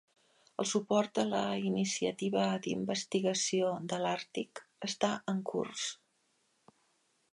El 0.61 0.67
suport 0.69 1.19
a 1.23 1.25
la 1.33 1.41
Iniciativa 1.67 2.45
d'Investigació 2.63 3.69
de 3.93 4.01
l'Àrtic 4.05 4.63
està 4.89 5.15
en 5.35 5.45
curs. 5.53 5.85